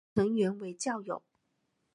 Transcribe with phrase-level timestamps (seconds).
[0.15, 1.21] 成员为教友。